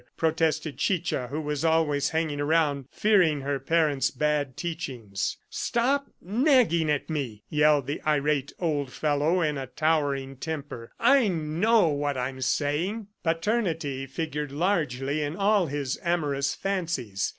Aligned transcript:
protested 0.17 0.79
Chicha 0.79 1.27
who 1.27 1.39
was 1.39 1.63
always 1.63 2.09
hanging 2.09 2.41
around, 2.41 2.85
fearing 2.91 3.41
her 3.41 3.59
parent's 3.59 4.09
bad 4.09 4.57
teachings. 4.57 5.37
"Stop 5.47 6.07
nagging 6.19 6.89
at 6.89 7.07
me!" 7.07 7.43
yelled 7.51 7.85
the 7.85 8.01
irate 8.01 8.51
old 8.59 8.91
fellow 8.91 9.41
in 9.43 9.59
a 9.59 9.67
towering 9.67 10.37
temper. 10.37 10.91
"I 10.99 11.27
know 11.27 11.89
what 11.89 12.17
I'm 12.17 12.41
saying." 12.41 13.09
Paternity 13.23 14.07
figured 14.07 14.51
largely 14.51 15.21
in 15.21 15.35
all 15.35 15.67
his 15.67 15.99
amorous 16.01 16.55
fancies. 16.55 17.29